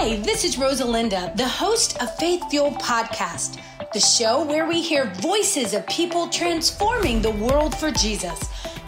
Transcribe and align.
Hi, 0.00 0.14
this 0.18 0.44
is 0.44 0.54
Rosalinda, 0.54 1.36
the 1.36 1.48
host 1.48 2.00
of 2.00 2.16
Faith 2.18 2.48
Fuel 2.50 2.70
Podcast, 2.70 3.60
the 3.92 3.98
show 3.98 4.44
where 4.44 4.64
we 4.64 4.80
hear 4.80 5.12
voices 5.14 5.74
of 5.74 5.84
people 5.88 6.28
transforming 6.28 7.20
the 7.20 7.32
world 7.32 7.76
for 7.76 7.90
Jesus. 7.90 8.38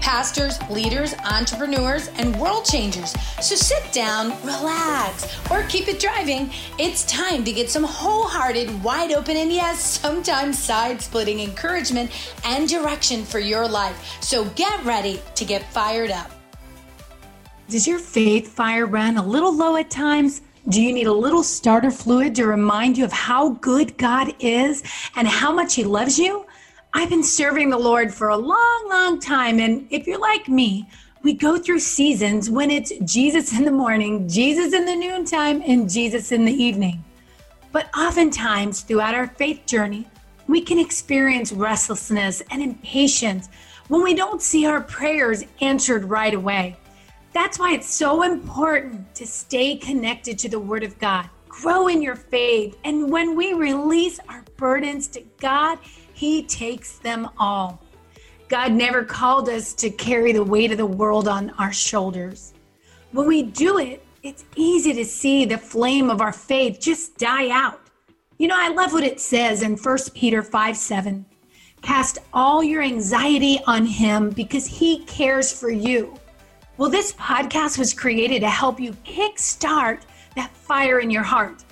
Pastors, 0.00 0.62
leaders, 0.70 1.14
entrepreneurs, 1.28 2.06
and 2.18 2.36
world 2.36 2.64
changers. 2.64 3.16
So 3.44 3.56
sit 3.56 3.92
down, 3.92 4.30
relax, 4.44 5.26
or 5.50 5.64
keep 5.64 5.88
it 5.88 5.98
driving. 5.98 6.52
It's 6.78 7.04
time 7.06 7.42
to 7.46 7.52
get 7.52 7.68
some 7.68 7.82
wholehearted, 7.82 8.84
wide 8.84 9.10
open, 9.10 9.36
and 9.36 9.52
yes, 9.52 9.98
sometimes 9.98 10.56
side 10.56 11.02
splitting 11.02 11.40
encouragement 11.40 12.12
and 12.44 12.68
direction 12.68 13.24
for 13.24 13.40
your 13.40 13.66
life. 13.66 14.22
So 14.22 14.44
get 14.50 14.84
ready 14.84 15.20
to 15.34 15.44
get 15.44 15.64
fired 15.72 16.12
up. 16.12 16.30
Does 17.68 17.88
your 17.88 17.98
faith 17.98 18.52
fire 18.52 18.86
run 18.86 19.16
a 19.16 19.26
little 19.26 19.52
low 19.52 19.74
at 19.74 19.90
times? 19.90 20.42
Do 20.68 20.80
you 20.80 20.92
need 20.92 21.08
a 21.08 21.12
little 21.12 21.42
starter 21.42 21.90
fluid 21.90 22.36
to 22.36 22.46
remind 22.46 22.96
you 22.96 23.04
of 23.04 23.12
how 23.12 23.50
good 23.54 23.98
God 23.98 24.32
is 24.38 24.84
and 25.16 25.26
how 25.26 25.52
much 25.52 25.74
He 25.74 25.82
loves 25.82 26.18
you? 26.18 26.46
I've 26.94 27.10
been 27.10 27.24
serving 27.24 27.70
the 27.70 27.78
Lord 27.78 28.14
for 28.14 28.28
a 28.28 28.36
long, 28.36 28.86
long 28.88 29.18
time. 29.18 29.58
And 29.58 29.88
if 29.90 30.06
you're 30.06 30.20
like 30.20 30.48
me, 30.48 30.88
we 31.22 31.32
go 31.32 31.58
through 31.58 31.80
seasons 31.80 32.48
when 32.48 32.70
it's 32.70 32.92
Jesus 33.04 33.56
in 33.58 33.64
the 33.64 33.72
morning, 33.72 34.28
Jesus 34.28 34.72
in 34.72 34.84
the 34.84 34.94
noontime, 34.94 35.62
and 35.66 35.90
Jesus 35.90 36.30
in 36.30 36.44
the 36.44 36.52
evening. 36.52 37.02
But 37.72 37.88
oftentimes 37.96 38.82
throughout 38.82 39.14
our 39.14 39.26
faith 39.26 39.66
journey, 39.66 40.06
we 40.46 40.60
can 40.60 40.78
experience 40.78 41.50
restlessness 41.52 42.40
and 42.50 42.62
impatience 42.62 43.48
when 43.88 44.02
we 44.02 44.14
don't 44.14 44.40
see 44.40 44.66
our 44.66 44.80
prayers 44.80 45.44
answered 45.60 46.04
right 46.04 46.34
away. 46.34 46.76
That's 47.32 47.58
why 47.58 47.72
it's 47.72 47.92
so 47.92 48.22
important 48.22 49.14
to 49.14 49.26
stay 49.26 49.76
connected 49.76 50.38
to 50.40 50.48
the 50.50 50.60
Word 50.60 50.84
of 50.84 50.98
God, 50.98 51.30
grow 51.48 51.88
in 51.88 52.02
your 52.02 52.16
faith, 52.16 52.76
and 52.84 53.10
when 53.10 53.34
we 53.34 53.54
release 53.54 54.20
our 54.28 54.44
burdens 54.58 55.08
to 55.08 55.22
God, 55.40 55.78
He 56.12 56.42
takes 56.42 56.98
them 56.98 57.30
all. 57.38 57.82
God 58.48 58.72
never 58.72 59.02
called 59.02 59.48
us 59.48 59.72
to 59.74 59.88
carry 59.88 60.32
the 60.32 60.44
weight 60.44 60.72
of 60.72 60.76
the 60.76 60.84
world 60.84 61.26
on 61.26 61.50
our 61.58 61.72
shoulders. 61.72 62.52
When 63.12 63.26
we 63.26 63.42
do 63.42 63.78
it, 63.78 64.04
it's 64.22 64.44
easy 64.54 64.92
to 64.92 65.04
see 65.04 65.46
the 65.46 65.56
flame 65.56 66.10
of 66.10 66.20
our 66.20 66.34
faith 66.34 66.80
just 66.80 67.16
die 67.16 67.48
out. 67.48 67.80
You 68.36 68.48
know, 68.48 68.56
I 68.58 68.68
love 68.68 68.92
what 68.92 69.04
it 69.04 69.20
says 69.20 69.62
in 69.62 69.76
1 69.76 69.98
Peter 70.14 70.42
5 70.42 70.76
7. 70.76 71.24
Cast 71.80 72.18
all 72.32 72.62
your 72.62 72.82
anxiety 72.82 73.58
on 73.66 73.86
Him 73.86 74.30
because 74.30 74.66
He 74.66 74.98
cares 75.06 75.50
for 75.50 75.70
you. 75.70 76.14
Well, 76.78 76.88
this 76.88 77.12
podcast 77.12 77.78
was 77.78 77.92
created 77.92 78.40
to 78.40 78.48
help 78.48 78.80
you 78.80 78.92
kickstart 79.04 80.00
that 80.36 80.50
fire 80.50 81.00
in 81.00 81.10
your 81.10 81.22
heart. 81.22 81.64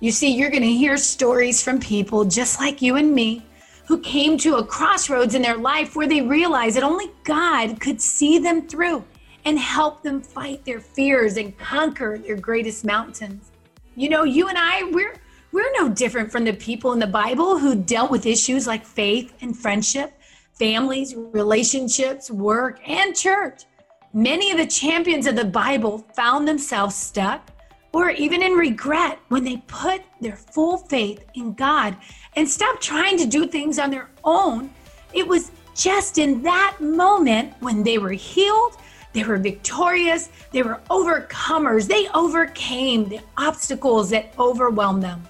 You 0.00 0.10
see, 0.10 0.34
you're 0.34 0.50
going 0.50 0.62
to 0.62 0.72
hear 0.72 0.96
stories 0.96 1.62
from 1.62 1.78
people 1.78 2.24
just 2.24 2.58
like 2.58 2.80
you 2.80 2.96
and 2.96 3.14
me 3.14 3.44
who 3.86 4.00
came 4.00 4.38
to 4.38 4.56
a 4.56 4.64
crossroads 4.64 5.34
in 5.34 5.42
their 5.42 5.56
life 5.56 5.96
where 5.96 6.08
they 6.08 6.22
realized 6.22 6.76
that 6.76 6.82
only 6.82 7.10
God 7.24 7.78
could 7.78 8.00
see 8.00 8.38
them 8.38 8.66
through 8.66 9.04
and 9.44 9.58
help 9.58 10.02
them 10.02 10.22
fight 10.22 10.64
their 10.64 10.80
fears 10.80 11.36
and 11.36 11.56
conquer 11.58 12.16
their 12.16 12.36
greatest 12.36 12.86
mountains. 12.86 13.50
You 13.96 14.08
know, 14.08 14.24
you 14.24 14.48
and 14.48 14.56
I, 14.58 14.84
we're 14.92 15.14
we're 15.52 15.72
no 15.72 15.88
different 15.88 16.30
from 16.30 16.44
the 16.44 16.52
people 16.52 16.92
in 16.92 16.98
the 16.98 17.06
Bible 17.06 17.58
who 17.58 17.74
dealt 17.74 18.10
with 18.10 18.26
issues 18.26 18.66
like 18.66 18.84
faith 18.84 19.34
and 19.40 19.56
friendship, 19.56 20.12
families, 20.52 21.14
relationships, 21.14 22.30
work, 22.30 22.80
and 22.86 23.16
church. 23.16 23.64
Many 24.14 24.50
of 24.50 24.56
the 24.56 24.66
champions 24.66 25.26
of 25.26 25.36
the 25.36 25.44
Bible 25.44 25.98
found 26.14 26.48
themselves 26.48 26.94
stuck 26.94 27.50
or 27.92 28.08
even 28.10 28.42
in 28.42 28.52
regret 28.52 29.18
when 29.28 29.44
they 29.44 29.58
put 29.66 30.02
their 30.22 30.36
full 30.36 30.78
faith 30.78 31.26
in 31.34 31.52
God 31.52 31.94
and 32.34 32.48
stopped 32.48 32.82
trying 32.82 33.18
to 33.18 33.26
do 33.26 33.46
things 33.46 33.78
on 33.78 33.90
their 33.90 34.08
own. 34.24 34.70
It 35.12 35.28
was 35.28 35.50
just 35.74 36.16
in 36.16 36.42
that 36.42 36.78
moment 36.80 37.52
when 37.60 37.82
they 37.82 37.98
were 37.98 38.12
healed, 38.12 38.78
they 39.12 39.24
were 39.24 39.36
victorious, 39.36 40.30
they 40.52 40.62
were 40.62 40.80
overcomers, 40.90 41.86
they 41.86 42.08
overcame 42.14 43.10
the 43.10 43.20
obstacles 43.36 44.08
that 44.10 44.32
overwhelmed 44.38 45.02
them. 45.02 45.22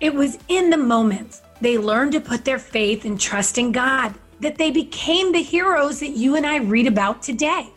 It 0.00 0.12
was 0.12 0.36
in 0.48 0.68
the 0.68 0.76
moment 0.76 1.42
they 1.60 1.78
learned 1.78 2.10
to 2.12 2.20
put 2.20 2.44
their 2.44 2.58
faith 2.58 3.04
and 3.04 3.20
trust 3.20 3.56
in 3.56 3.70
God 3.70 4.14
that 4.42 4.58
they 4.58 4.70
became 4.70 5.32
the 5.32 5.42
heroes 5.42 6.00
that 6.00 6.10
you 6.10 6.36
and 6.36 6.44
I 6.44 6.58
read 6.58 6.86
about 6.86 7.22
today. 7.22 7.70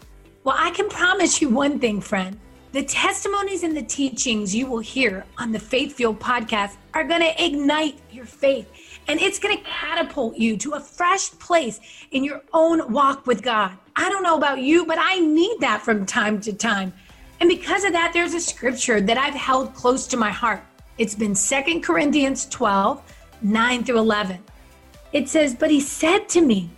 Well, 0.44 0.56
I 0.58 0.72
can 0.72 0.90
promise 0.90 1.42
you 1.42 1.50
one 1.50 1.80
thing, 1.80 2.02
friend. 2.02 2.38
The 2.72 2.84
testimonies 2.84 3.64
and 3.64 3.78
the 3.78 3.84
teachings 3.84 4.54
you 4.54 4.68
will 4.68 4.80
hear 4.80 5.26
on 5.38 5.52
the 5.52 5.60
Faith 5.60 5.96
Fuel 5.96 6.14
podcast 6.14 6.76
are 6.94 7.06
going 7.06 7.22
to 7.22 7.44
ignite 7.44 8.00
your 8.12 8.26
faith 8.26 8.68
and 9.08 9.22
it's 9.22 9.40
going 9.40 9.56
to 9.56 9.64
catapult 9.64 10.36
you 10.38 10.58
to 10.58 10.74
a 10.74 10.80
fresh 10.80 11.32
place 11.32 11.80
in 12.12 12.24
your 12.24 12.42
own 12.52 12.92
walk 12.92 13.28
with 13.28 13.44
God. 13.44 13.78
I 13.96 14.10
don't 14.10 14.24
know 14.24 14.36
about 14.36 14.60
you, 14.60 14.86
but 14.86 14.98
I 15.00 15.20
need 15.20 15.60
that 15.60 15.82
from 15.82 16.06
time 16.06 16.42
to 16.42 16.52
time. 16.52 16.92
And 17.40 17.48
because 17.48 17.84
of 17.84 17.94
that, 17.94 18.12
there's 18.14 18.34
a 18.34 18.40
scripture 18.40 19.00
that 19.02 19.18
I've 19.18 19.36
held 19.36 19.74
close 19.74 20.08
to 20.08 20.18
my 20.18 20.32
heart. 20.32 20.64
It's 20.98 21.16
been 21.16 21.36
Second 21.36 21.82
Corinthians 21.82 22.48
12, 22.48 23.02
9 23.42 23.84
through 23.84 24.00
11. 24.00 24.40
It 25.16 25.30
says, 25.30 25.56
But 25.56 25.72
he 25.72 25.80
said 25.80 26.28
to 26.30 26.42
me, 26.42 26.70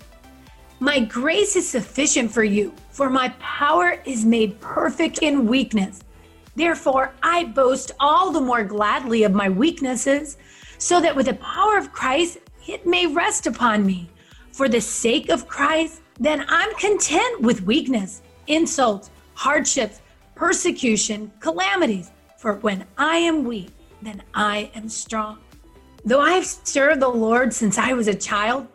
My 0.79 0.99
grace 0.99 1.55
is 1.55 1.67
sufficient 1.67 2.31
for 2.31 2.43
you, 2.43 2.71
for 2.91 3.09
my 3.09 3.29
power 3.39 3.99
is 4.05 4.25
made 4.25 4.61
perfect 4.61 5.23
in 5.23 5.47
weakness. 5.47 6.01
Therefore, 6.55 7.15
I 7.23 7.45
boast 7.45 7.93
all 7.99 8.31
the 8.31 8.39
more 8.39 8.63
gladly 8.63 9.23
of 9.23 9.33
my 9.33 9.49
weaknesses, 9.49 10.37
so 10.77 11.01
that 11.01 11.15
with 11.15 11.25
the 11.25 11.33
power 11.33 11.79
of 11.79 11.91
Christ 11.91 12.37
it 12.67 12.85
may 12.85 13.07
rest 13.07 13.47
upon 13.47 13.83
me. 13.83 14.07
For 14.51 14.69
the 14.69 14.81
sake 14.81 15.29
of 15.29 15.47
Christ, 15.47 16.03
then 16.19 16.45
I'm 16.47 16.75
content 16.75 17.41
with 17.41 17.63
weakness, 17.63 18.21
insults, 18.45 19.09
hardships, 19.33 20.01
persecution, 20.35 21.31
calamities. 21.39 22.11
For 22.37 22.53
when 22.57 22.85
I 22.99 23.17
am 23.17 23.45
weak, 23.45 23.71
then 24.03 24.21
I 24.35 24.69
am 24.75 24.89
strong. 24.89 25.39
Though 26.07 26.21
I've 26.21 26.45
served 26.45 27.01
the 27.01 27.09
Lord 27.09 27.53
since 27.53 27.77
I 27.77 27.91
was 27.91 28.07
a 28.07 28.15
child, 28.15 28.65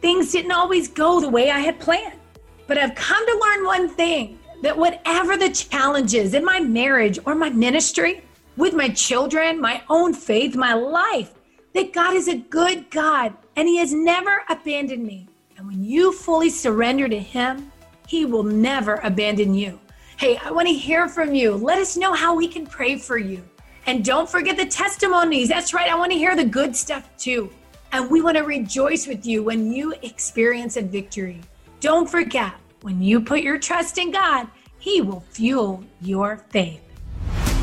things 0.00 0.32
didn't 0.32 0.50
always 0.50 0.88
go 0.88 1.20
the 1.20 1.28
way 1.28 1.48
I 1.48 1.60
had 1.60 1.78
planned. 1.78 2.18
But 2.66 2.78
I've 2.78 2.96
come 2.96 3.24
to 3.24 3.38
learn 3.38 3.64
one 3.64 3.88
thing 3.88 4.40
that 4.62 4.76
whatever 4.76 5.36
the 5.36 5.50
challenges 5.50 6.34
in 6.34 6.44
my 6.44 6.58
marriage 6.58 7.20
or 7.26 7.36
my 7.36 7.48
ministry, 7.48 8.24
with 8.56 8.74
my 8.74 8.88
children, 8.88 9.60
my 9.60 9.84
own 9.88 10.12
faith, 10.12 10.56
my 10.56 10.74
life, 10.74 11.32
that 11.74 11.92
God 11.92 12.14
is 12.14 12.26
a 12.26 12.38
good 12.38 12.90
God 12.90 13.34
and 13.54 13.68
He 13.68 13.76
has 13.76 13.92
never 13.92 14.42
abandoned 14.48 15.04
me. 15.04 15.28
And 15.56 15.68
when 15.68 15.84
you 15.84 16.12
fully 16.12 16.50
surrender 16.50 17.08
to 17.08 17.20
Him, 17.20 17.70
He 18.08 18.24
will 18.24 18.42
never 18.42 18.96
abandon 19.04 19.54
you. 19.54 19.78
Hey, 20.16 20.38
I 20.38 20.50
want 20.50 20.66
to 20.66 20.74
hear 20.74 21.08
from 21.08 21.36
you. 21.36 21.54
Let 21.54 21.78
us 21.78 21.96
know 21.96 22.14
how 22.14 22.34
we 22.34 22.48
can 22.48 22.66
pray 22.66 22.98
for 22.98 23.16
you. 23.16 23.48
And 23.90 24.04
don't 24.04 24.30
forget 24.30 24.56
the 24.56 24.66
testimonies. 24.66 25.48
That's 25.48 25.74
right. 25.74 25.90
I 25.90 25.96
want 25.96 26.12
to 26.12 26.16
hear 26.16 26.36
the 26.36 26.44
good 26.44 26.76
stuff 26.76 27.10
too. 27.18 27.50
And 27.90 28.08
we 28.08 28.22
want 28.22 28.36
to 28.36 28.44
rejoice 28.44 29.08
with 29.08 29.26
you 29.26 29.42
when 29.42 29.72
you 29.72 29.94
experience 30.02 30.76
a 30.76 30.82
victory. 30.82 31.40
Don't 31.80 32.08
forget, 32.08 32.52
when 32.82 33.02
you 33.02 33.20
put 33.20 33.40
your 33.40 33.58
trust 33.58 33.98
in 33.98 34.12
God, 34.12 34.46
He 34.78 35.00
will 35.00 35.24
fuel 35.30 35.82
your 36.00 36.36
faith. 36.50 36.80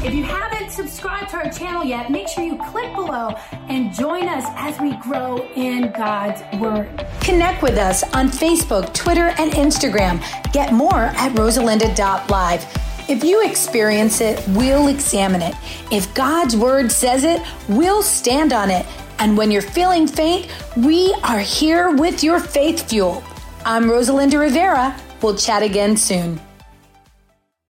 If 0.03 0.13
you 0.13 0.25
haven't 0.25 0.69
subscribed 0.69 1.29
to 1.29 1.37
our 1.37 1.49
channel 1.49 1.85
yet, 1.85 2.11
make 2.11 2.27
sure 2.27 2.43
you 2.43 2.57
click 2.57 2.93
below 2.93 3.29
and 3.69 3.93
join 3.93 4.27
us 4.27 4.43
as 4.57 4.77
we 4.81 4.97
grow 4.97 5.37
in 5.55 5.93
God's 5.93 6.41
Word. 6.59 7.07
Connect 7.21 7.63
with 7.63 7.77
us 7.77 8.03
on 8.13 8.27
Facebook, 8.27 8.93
Twitter, 8.93 9.33
and 9.39 9.53
Instagram. 9.53 10.21
Get 10.51 10.73
more 10.73 11.03
at 11.03 11.31
rosalinda.live. 11.37 12.86
If 13.09 13.23
you 13.23 13.41
experience 13.41 14.19
it, 14.19 14.43
we'll 14.49 14.89
examine 14.89 15.41
it. 15.41 15.55
If 15.93 16.13
God's 16.13 16.57
word 16.57 16.91
says 16.91 17.23
it, 17.23 17.41
we'll 17.69 18.03
stand 18.03 18.51
on 18.51 18.69
it. 18.69 18.85
And 19.19 19.37
when 19.37 19.49
you're 19.49 19.61
feeling 19.61 20.07
faint, 20.07 20.51
we 20.75 21.15
are 21.23 21.39
here 21.39 21.95
with 21.95 22.21
your 22.21 22.41
faith 22.41 22.89
fuel. 22.89 23.23
I'm 23.63 23.85
Rosalinda 23.85 24.37
Rivera. 24.37 24.93
We'll 25.21 25.37
chat 25.37 25.63
again 25.63 25.95
soon. 25.95 26.41